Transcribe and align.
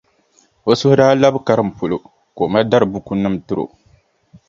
O 0.69 0.73
suhu 0.79 0.95
daa 0.99 1.19
labi 1.21 1.39
karim 1.47 1.69
polo 1.77 1.97
ka 2.35 2.41
o 2.45 2.51
ma 2.51 2.59
dari 2.69 2.85
bukunima 2.93 3.29
n-tiri 3.33 3.61
o. 3.65 3.65